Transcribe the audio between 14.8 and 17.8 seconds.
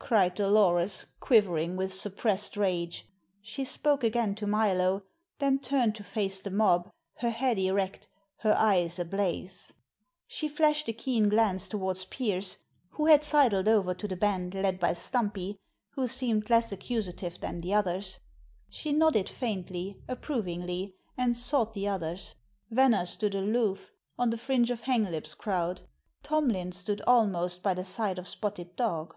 by Stumpy, who seemed less accusative than the